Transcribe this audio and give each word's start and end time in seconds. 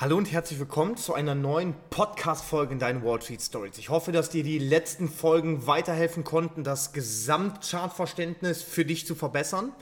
Hallo 0.00 0.16
und 0.16 0.32
herzlich 0.32 0.58
willkommen 0.58 0.96
zu 0.96 1.12
einer 1.12 1.34
neuen 1.34 1.74
Podcast-Folge 1.90 2.72
in 2.72 2.78
deinen 2.78 3.04
Wall 3.04 3.20
Street 3.20 3.42
Stories. 3.42 3.76
Ich 3.76 3.90
hoffe, 3.90 4.12
dass 4.12 4.30
dir 4.30 4.42
die 4.42 4.58
letzten 4.58 5.10
Folgen 5.10 5.66
weiterhelfen 5.66 6.24
konnten, 6.24 6.64
das 6.64 6.94
Gesamtchartverständnis 6.94 8.62
für 8.62 8.86
dich 8.86 9.06
zu 9.06 9.14
verbessern. 9.14 9.72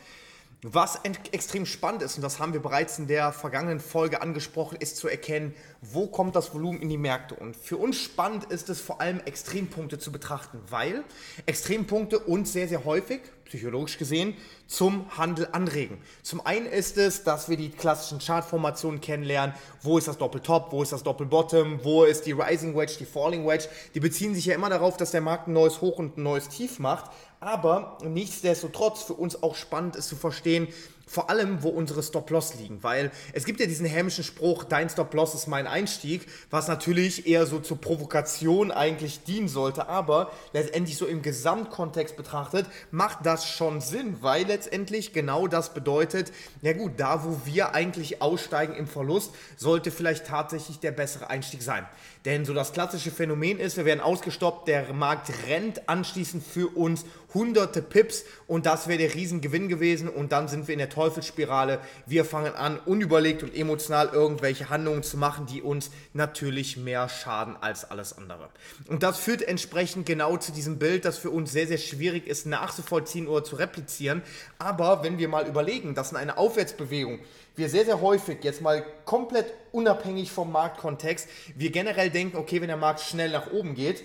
Was 0.63 0.99
extrem 1.31 1.67
spannend 1.67 2.03
ist, 2.03 2.17
und 2.17 2.23
das 2.23 2.41
haben 2.41 2.53
wir 2.53 2.59
bereits 2.59 2.99
in 2.99 3.07
der 3.07 3.31
vergangenen 3.31 3.79
Folge 3.79 4.21
angesprochen, 4.21 4.77
ist 4.81 4.97
zu 4.97 5.07
erkennen, 5.07 5.55
wo 5.81 6.07
kommt 6.07 6.35
das 6.35 6.53
Volumen 6.53 6.81
in 6.81 6.89
die 6.89 6.99
Märkte. 6.99 7.35
Und 7.35 7.57
für 7.57 7.77
uns 7.77 7.97
spannend 7.97 8.45
ist 8.45 8.69
es 8.69 8.81
vor 8.81 9.01
allem 9.01 9.21
Extrempunkte 9.21 9.99
zu 9.99 10.11
betrachten, 10.11 10.61
weil 10.69 11.05
Extrempunkte 11.47 12.19
uns 12.19 12.53
sehr, 12.53 12.69
sehr 12.69 12.85
häufig, 12.85 13.21
psychologisch 13.45 13.97
gesehen, 13.97 14.35
zum 14.67 15.17
Handel 15.17 15.49
anregen. 15.53 15.99
Zum 16.23 16.45
einen 16.45 16.67
ist 16.67 16.99
es, 16.99 17.25
dass 17.25 17.49
wir 17.49 17.57
die 17.57 17.71
klassischen 17.71 18.19
Chartformationen 18.19 19.01
kennenlernen. 19.01 19.55
Wo 19.81 19.97
ist 19.97 20.09
das 20.09 20.19
Doppeltop? 20.19 20.73
Wo 20.73 20.83
ist 20.83 20.93
das 20.93 21.03
Doppelbottom? 21.03 21.81
Wo 21.83 22.05
ist 22.05 22.27
die 22.27 22.33
Rising 22.33 22.77
Wedge, 22.77 22.97
die 22.99 23.07
Falling 23.07 23.47
Wedge? 23.47 23.69
Die 23.95 24.01
beziehen 24.01 24.35
sich 24.35 24.47
ja 24.47 24.55
immer 24.55 24.69
darauf, 24.69 24.97
dass 24.97 25.13
der 25.13 25.23
Markt 25.23 25.49
ein 25.49 25.55
neues 25.55 25.81
Hoch 25.81 25.99
und 25.99 26.19
ein 26.19 26.25
neues 26.25 26.49
Tief 26.49 26.79
macht. 26.79 27.11
Aber 27.41 27.99
nichtsdestotrotz 28.05 29.03
für 29.03 29.15
uns 29.15 29.43
auch 29.43 29.55
spannend 29.55 29.97
ist 29.97 30.09
zu 30.09 30.17
verstehen, 30.17 30.69
vor 31.09 31.31
allem, 31.31 31.63
wo 31.63 31.71
unsere 31.71 32.03
Stop-Loss 32.03 32.55
liegen, 32.55 32.83
weil 32.83 33.11
es 33.33 33.45
gibt 33.45 33.61
ja 33.61 33.67
diesen 33.67 33.87
hämischen 33.87 34.23
Spruch, 34.23 34.65
dein 34.65 34.89
Stop-Loss 34.91 35.35
ist 35.35 35.49
mein 35.49 35.67
Einstieg, 35.67 36.27
was 36.51 36.69
natürlich 36.69 37.27
eher 37.27 37.47
so 37.47 37.59
zur 37.59 37.81
Provokation 37.81 38.71
eigentlich 38.71 39.25
dienen 39.25 39.49
sollte, 39.49 39.89
aber 39.89 40.31
letztendlich 40.53 40.97
so 40.97 41.07
im 41.07 41.23
Gesamtkontext 41.23 42.17
betrachtet 42.17 42.67
macht 42.91 43.25
das 43.25 43.47
schon 43.47 43.81
Sinn, 43.81 44.19
weil 44.21 44.47
letztendlich 44.47 45.13
genau 45.13 45.49
das 45.49 45.73
bedeutet, 45.75 46.33
ja 46.63 46.75
gut, 46.75 46.93
da 46.99 47.25
wo 47.25 47.41
wir 47.45 47.75
eigentlich 47.75 48.21
aussteigen 48.21 48.75
im 48.75 48.87
Verlust, 48.87 49.33
sollte 49.57 49.91
vielleicht 49.91 50.27
tatsächlich 50.27 50.79
der 50.79 50.93
bessere 50.93 51.31
Einstieg 51.31 51.63
sein. 51.63 51.87
Denn 52.25 52.45
so 52.45 52.53
das 52.53 52.73
klassische 52.73 53.11
Phänomen 53.11 53.59
ist, 53.59 53.77
wir 53.77 53.85
werden 53.85 54.01
ausgestoppt, 54.01 54.69
der 54.69 54.93
Markt 54.93 55.33
rennt 55.49 55.89
anschließend 55.89 56.45
für 56.45 56.69
uns 56.77 57.05
hunderte 57.33 57.83
Pips 57.83 58.25
und 58.47 58.67
das 58.67 58.89
wäre 58.89 58.99
der 58.99 59.15
Riesengewinn 59.15 59.69
gewesen 59.69 60.09
und 60.09 60.33
dann 60.33 60.49
sind 60.49 60.67
wir 60.67 60.73
in 60.73 60.79
der 60.79 60.91
Teufelsspirale. 60.99 61.79
Wir 62.07 62.25
fangen 62.25 62.57
an, 62.57 62.81
unüberlegt 62.81 63.45
und 63.45 63.55
emotional 63.55 64.09
irgendwelche 64.09 64.69
Handlungen 64.69 65.05
zu 65.05 65.17
machen, 65.17 65.47
die 65.47 65.63
uns 65.63 65.93
natürlich 66.13 66.77
mehr 66.77 67.09
schaden 67.09 67.55
als 67.61 67.89
alles 67.89 68.19
andere. 68.19 68.49
Und 68.89 69.05
das 69.05 69.17
führt 69.17 69.43
entsprechend 69.43 70.07
genau 70.07 70.37
zu 70.39 70.51
diesem 70.51 70.81
Bild, 70.81 71.05
das 71.05 71.17
für 71.17 71.31
uns 71.31 71.53
sehr, 71.53 71.69
sehr 71.69 71.79
schwierig 71.79 72.27
ist 72.27 72.47
nachzuvollziehen 72.47 73.29
oder 73.29 73.45
zu 73.45 73.55
replizieren. 73.55 74.23
Aber 74.59 75.05
wenn 75.05 75.19
wir 75.19 75.29
mal 75.29 75.47
überlegen, 75.47 75.95
dass 75.95 76.11
in 76.11 76.17
einer 76.17 76.37
Aufwärtsbewegung 76.37 77.21
wir 77.55 77.69
sehr, 77.69 77.85
sehr 77.85 78.01
häufig, 78.01 78.43
jetzt 78.43 78.61
mal 78.61 78.85
komplett 79.05 79.55
unabhängig 79.71 80.33
vom 80.33 80.51
Marktkontext, 80.51 81.29
wir 81.55 81.71
generell 81.71 82.11
denken, 82.11 82.37
okay, 82.37 82.61
wenn 82.61 82.69
der 82.69 82.77
Markt 82.77 83.03
schnell 83.03 83.31
nach 83.31 83.53
oben 83.53 83.77
geht, 83.77 84.03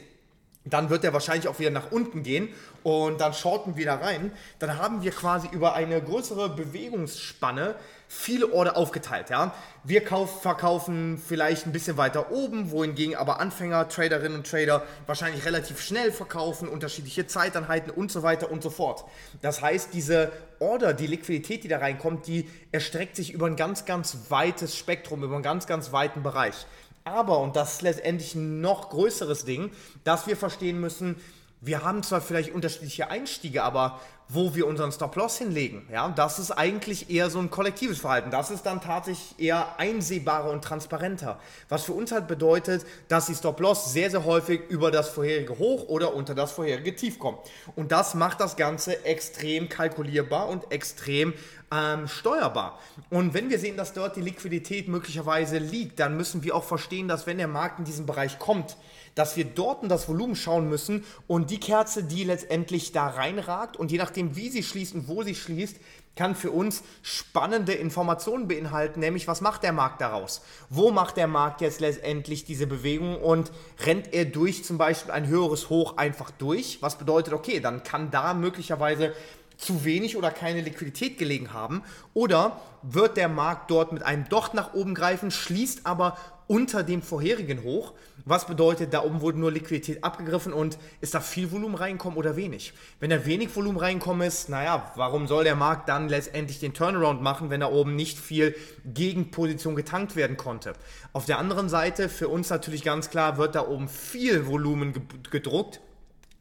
dann 0.65 0.89
wird 0.89 1.03
er 1.03 1.13
wahrscheinlich 1.13 1.47
auch 1.47 1.59
wieder 1.59 1.71
nach 1.71 1.91
unten 1.91 2.23
gehen 2.23 2.49
und 2.83 3.19
dann 3.19 3.33
shorten 3.33 3.75
wir 3.75 3.85
da 3.85 3.95
rein. 3.95 4.31
Dann 4.59 4.77
haben 4.77 5.03
wir 5.03 5.11
quasi 5.11 5.47
über 5.51 5.73
eine 5.73 6.01
größere 6.01 6.49
Bewegungsspanne 6.49 7.75
viele 8.07 8.53
Order 8.53 8.77
aufgeteilt. 8.77 9.29
Ja? 9.29 9.53
Wir 9.83 10.03
kauf, 10.03 10.41
verkaufen 10.41 11.21
vielleicht 11.25 11.65
ein 11.65 11.71
bisschen 11.71 11.97
weiter 11.97 12.31
oben, 12.31 12.71
wohingegen 12.71 13.15
aber 13.15 13.39
Anfänger, 13.39 13.89
Traderinnen 13.89 14.37
und 14.37 14.49
Trader 14.49 14.83
wahrscheinlich 15.07 15.45
relativ 15.45 15.81
schnell 15.81 16.11
verkaufen, 16.11 16.69
unterschiedliche 16.69 17.27
Zeiteinheiten 17.27 17.91
und 17.91 18.11
so 18.11 18.23
weiter 18.23 18.51
und 18.51 18.61
so 18.61 18.69
fort. 18.69 19.03
Das 19.41 19.61
heißt, 19.61 19.89
diese 19.93 20.31
Order, 20.59 20.93
die 20.93 21.07
Liquidität, 21.07 21.63
die 21.63 21.67
da 21.67 21.79
reinkommt, 21.79 22.27
die 22.27 22.47
erstreckt 22.71 23.15
sich 23.15 23.33
über 23.33 23.47
ein 23.47 23.55
ganz, 23.55 23.85
ganz 23.85 24.17
weites 24.29 24.77
Spektrum, 24.77 25.23
über 25.23 25.35
einen 25.35 25.43
ganz, 25.43 25.67
ganz 25.67 25.91
weiten 25.91 26.23
Bereich. 26.23 26.65
Aber, 27.03 27.39
und 27.39 27.55
das 27.55 27.73
ist 27.73 27.81
letztendlich 27.81 28.35
ein 28.35 28.61
noch 28.61 28.89
größeres 28.89 29.45
Ding, 29.45 29.71
dass 30.03 30.27
wir 30.27 30.37
verstehen 30.37 30.79
müssen, 30.79 31.17
wir 31.65 31.83
haben 31.83 32.03
zwar 32.03 32.19
vielleicht 32.19 32.53
unterschiedliche 32.53 33.09
Einstiege, 33.09 33.63
aber 33.63 34.01
wo 34.29 34.55
wir 34.55 34.67
unseren 34.67 34.91
Stop-Loss 34.91 35.37
hinlegen, 35.37 35.87
ja, 35.91 36.09
das 36.09 36.39
ist 36.39 36.51
eigentlich 36.51 37.09
eher 37.09 37.29
so 37.29 37.39
ein 37.39 37.49
kollektives 37.49 37.99
Verhalten. 37.99 38.31
Das 38.31 38.51
ist 38.51 38.65
dann 38.65 38.81
tatsächlich 38.81 39.39
eher 39.39 39.79
einsehbarer 39.79 40.49
und 40.49 40.63
transparenter. 40.63 41.39
Was 41.69 41.83
für 41.83 41.93
uns 41.93 42.11
halt 42.11 42.27
bedeutet, 42.27 42.85
dass 43.07 43.27
die 43.27 43.35
Stop-Loss 43.35 43.93
sehr, 43.93 44.09
sehr 44.09 44.25
häufig 44.25 44.61
über 44.69 44.91
das 44.91 45.09
vorherige 45.09 45.57
Hoch 45.57 45.87
oder 45.87 46.13
unter 46.13 46.35
das 46.35 46.51
vorherige 46.51 46.95
Tief 46.95 47.19
kommt. 47.19 47.39
Und 47.75 47.91
das 47.91 48.15
macht 48.15 48.39
das 48.39 48.55
Ganze 48.55 49.05
extrem 49.05 49.69
kalkulierbar 49.69 50.47
und 50.47 50.71
extrem 50.71 51.33
ähm, 51.73 52.07
steuerbar. 52.07 52.79
Und 53.09 53.33
wenn 53.33 53.49
wir 53.49 53.59
sehen, 53.59 53.77
dass 53.77 53.93
dort 53.93 54.15
die 54.15 54.21
Liquidität 54.21 54.87
möglicherweise 54.87 55.57
liegt, 55.57 55.99
dann 55.99 56.17
müssen 56.17 56.43
wir 56.43 56.55
auch 56.55 56.63
verstehen, 56.63 57.07
dass 57.07 57.27
wenn 57.27 57.37
der 57.37 57.47
Markt 57.47 57.79
in 57.79 57.85
diesen 57.85 58.05
Bereich 58.05 58.39
kommt, 58.39 58.77
dass 59.15 59.37
wir 59.37 59.45
dort 59.45 59.83
in 59.83 59.89
das 59.89 60.07
Volumen 60.07 60.35
schauen 60.35 60.69
müssen 60.69 61.03
und 61.27 61.49
die 61.49 61.59
Kerze, 61.59 62.03
die 62.03 62.23
letztendlich 62.23 62.91
da 62.91 63.07
reinragt 63.07 63.77
und 63.77 63.91
je 63.91 63.97
nachdem, 63.97 64.35
wie 64.35 64.49
sie 64.49 64.63
schließt 64.63 64.95
und 64.95 65.07
wo 65.07 65.23
sie 65.23 65.35
schließt, 65.35 65.77
kann 66.15 66.35
für 66.35 66.51
uns 66.51 66.83
spannende 67.01 67.73
Informationen 67.73 68.47
beinhalten, 68.47 68.99
nämlich 68.99 69.27
was 69.27 69.41
macht 69.41 69.63
der 69.63 69.73
Markt 69.73 69.99
daraus? 70.01 70.41
Wo 70.69 70.91
macht 70.91 71.17
der 71.17 71.27
Markt 71.27 71.61
jetzt 71.61 71.79
letztendlich 71.79 72.45
diese 72.45 72.67
Bewegung 72.67 73.19
und 73.19 73.51
rennt 73.83 74.13
er 74.13 74.25
durch 74.25 74.63
zum 74.63 74.77
Beispiel 74.77 75.11
ein 75.11 75.27
höheres 75.27 75.69
Hoch 75.69 75.97
einfach 75.97 76.29
durch? 76.31 76.79
Was 76.81 76.97
bedeutet, 76.97 77.33
okay, 77.33 77.59
dann 77.59 77.83
kann 77.83 78.11
da 78.11 78.33
möglicherweise 78.35 79.13
zu 79.57 79.85
wenig 79.85 80.17
oder 80.17 80.29
keine 80.29 80.61
Liquidität 80.61 81.17
gelegen 81.17 81.53
haben? 81.53 81.83
Oder 82.13 82.61
wird 82.83 83.17
der 83.17 83.29
Markt 83.29 83.71
dort 83.71 83.91
mit 83.91 84.03
einem 84.03 84.27
Docht 84.29 84.53
nach 84.53 84.73
oben 84.73 84.93
greifen, 84.93 85.31
schließt 85.31 85.85
aber 85.85 86.17
unter 86.47 86.83
dem 86.83 87.01
vorherigen 87.01 87.63
Hoch? 87.63 87.93
Was 88.25 88.47
bedeutet, 88.47 88.93
da 88.93 89.03
oben 89.03 89.21
wurde 89.21 89.39
nur 89.39 89.51
Liquidität 89.51 90.03
abgegriffen 90.03 90.53
und 90.53 90.77
ist 91.01 91.13
da 91.13 91.19
viel 91.19 91.51
Volumen 91.51 91.75
reinkommen 91.75 92.17
oder 92.17 92.35
wenig? 92.35 92.73
Wenn 92.99 93.09
da 93.09 93.25
wenig 93.25 93.55
Volumen 93.55 93.77
reinkommen 93.77 94.27
ist, 94.27 94.49
naja, 94.49 94.91
warum 94.95 95.27
soll 95.27 95.43
der 95.43 95.55
Markt 95.55 95.89
dann 95.89 96.09
letztendlich 96.09 96.59
den 96.59 96.73
Turnaround 96.73 97.21
machen, 97.21 97.49
wenn 97.49 97.59
da 97.59 97.67
oben 97.67 97.95
nicht 97.95 98.17
viel 98.17 98.55
Gegenposition 98.85 99.75
getankt 99.75 100.15
werden 100.15 100.37
konnte? 100.37 100.73
Auf 101.11 101.25
der 101.25 101.39
anderen 101.39 101.69
Seite, 101.69 102.09
für 102.09 102.27
uns 102.27 102.49
natürlich 102.49 102.83
ganz 102.83 103.09
klar, 103.09 103.37
wird 103.37 103.55
da 103.55 103.67
oben 103.67 103.87
viel 103.87 104.47
Volumen 104.47 105.07
gedruckt 105.31 105.81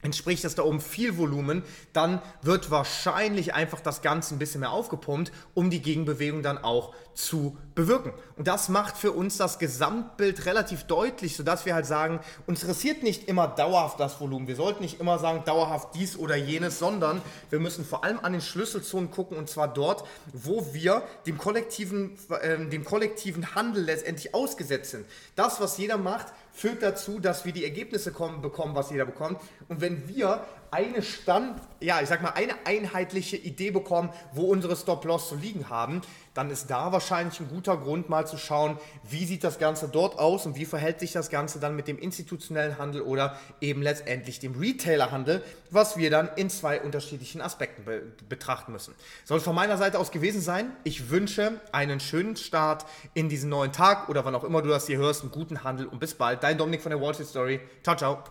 entspricht 0.02 0.44
das 0.44 0.54
da 0.54 0.62
oben 0.62 0.80
viel 0.80 1.16
Volumen, 1.16 1.62
dann 1.92 2.20
wird 2.42 2.70
wahrscheinlich 2.70 3.54
einfach 3.54 3.80
das 3.80 4.02
Ganze 4.02 4.34
ein 4.34 4.38
bisschen 4.38 4.60
mehr 4.60 4.72
aufgepumpt, 4.72 5.32
um 5.54 5.70
die 5.70 5.80
Gegenbewegung 5.80 6.42
dann 6.42 6.58
auch 6.58 6.92
zu 7.14 7.56
bewirken. 7.74 8.12
Und 8.36 8.48
das 8.48 8.68
macht 8.68 8.96
für 8.96 9.12
uns 9.12 9.36
das 9.36 9.58
Gesamtbild 9.58 10.46
relativ 10.46 10.84
deutlich, 10.84 11.36
sodass 11.36 11.66
wir 11.66 11.74
halt 11.74 11.86
sagen, 11.86 12.20
uns 12.46 12.62
interessiert 12.62 13.02
nicht 13.02 13.28
immer 13.28 13.48
dauerhaft 13.48 14.00
das 14.00 14.20
Volumen. 14.20 14.48
Wir 14.48 14.56
sollten 14.56 14.82
nicht 14.82 15.00
immer 15.00 15.18
sagen, 15.18 15.42
dauerhaft 15.44 15.94
dies 15.94 16.18
oder 16.18 16.36
jenes, 16.36 16.78
sondern 16.78 17.22
wir 17.50 17.60
müssen 17.60 17.84
vor 17.84 18.04
allem 18.04 18.18
an 18.20 18.32
den 18.32 18.41
Schlüsselzonen 18.41 19.10
gucken 19.10 19.36
und 19.36 19.48
zwar 19.48 19.68
dort, 19.68 20.04
wo 20.32 20.72
wir 20.72 21.02
dem 21.26 21.38
kollektiven, 21.38 22.16
äh, 22.41 22.58
dem 22.66 22.84
kollektiven 22.84 23.54
Handel 23.54 23.84
letztendlich 23.84 24.34
ausgesetzt 24.34 24.91
sind. 24.91 25.06
Das, 25.36 25.60
was 25.60 25.78
jeder 25.78 25.98
macht, 25.98 26.26
führt 26.52 26.82
dazu, 26.82 27.18
dass 27.18 27.44
wir 27.44 27.52
die 27.52 27.64
Ergebnisse 27.64 28.12
kommen, 28.12 28.42
bekommen, 28.42 28.74
was 28.74 28.90
jeder 28.90 29.06
bekommt. 29.06 29.40
Und 29.68 29.80
wenn 29.80 30.08
wir 30.08 30.44
eine 30.70 31.02
Stand, 31.02 31.60
ja, 31.80 32.00
ich 32.00 32.08
sag 32.08 32.22
mal, 32.22 32.30
eine 32.30 32.54
einheitliche 32.64 33.36
Idee 33.36 33.70
bekommen, 33.70 34.10
wo 34.32 34.44
unsere 34.44 34.76
Stop-Loss 34.76 35.30
zu 35.30 35.36
liegen 35.36 35.68
haben, 35.68 36.02
dann 36.34 36.50
ist 36.50 36.70
da 36.70 36.93
wahrscheinlich 36.93 37.38
ein 37.41 37.48
guter 37.48 37.76
Grund, 37.76 38.09
mal 38.09 38.26
zu 38.26 38.38
schauen, 38.38 38.78
wie 39.03 39.25
sieht 39.25 39.44
das 39.44 39.59
Ganze 39.59 39.88
dort 39.88 40.19
aus 40.19 40.47
und 40.47 40.56
wie 40.56 40.65
verhält 40.65 41.00
sich 41.00 41.12
das 41.12 41.31
Ganze 41.31 41.60
dann 41.60 41.76
mit 41.76 41.88
dem 41.88 41.98
institutionellen 41.98 42.78
Handel 42.78 43.03
oder 43.03 43.38
eben 43.60 43.82
letztendlich 43.82 44.41
dem 44.41 44.59
Retailer-Handel, 44.59 45.42
was 45.71 45.97
wir 45.97 46.10
dann 46.10 46.31
in 46.37 46.50
zwei 46.50 46.81
unterschiedlichen 46.81 47.41
Aspekten 47.41 47.84
be 47.84 48.03
betrachten 48.28 48.72
müssen. 48.72 48.94
Soll 49.25 49.38
es 49.38 49.44
von 49.44 49.54
meiner 49.54 49.76
Seite 49.76 49.98
aus 49.98 50.10
gewesen 50.10 50.41
sein. 50.41 50.72
Ich 50.84 51.10
wünsche 51.10 51.60
einen 51.71 52.00
schönen 52.00 52.37
Start 52.37 52.87
in 53.15 53.28
diesen 53.28 53.50
neuen 53.50 53.72
Tag 53.72 54.09
oder 54.09 54.25
wann 54.25 54.34
auch 54.34 54.44
immer 54.44 54.62
du 54.62 54.69
das 54.69 54.87
hier 54.87 54.98
hörst, 54.98 55.22
einen 55.22 55.31
guten 55.31 55.65
Handel 55.65 55.86
und 55.86 55.98
bis 55.98 56.15
bald. 56.15 56.42
Dein 56.42 56.59
Dominik 56.59 56.83
von 56.83 56.91
der 56.91 57.01
Wall 57.01 57.15
Street 57.15 57.28
Story. 57.28 57.60
Ciao, 57.83 57.97
ciao. 57.97 58.24